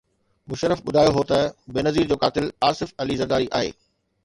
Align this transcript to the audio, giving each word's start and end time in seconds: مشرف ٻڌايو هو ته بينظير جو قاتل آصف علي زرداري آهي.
مشرف 0.51 0.79
ٻڌايو 0.85 1.11
هو 1.17 1.23
ته 1.33 1.39
بينظير 1.77 2.05
جو 2.13 2.19
قاتل 2.25 2.45
آصف 2.71 2.89
علي 3.05 3.21
زرداري 3.23 3.53
آهي. 3.63 3.73